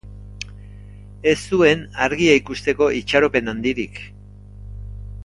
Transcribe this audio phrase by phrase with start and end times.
[1.31, 4.01] Ez zuen argia ikusteko itxaropen handirik.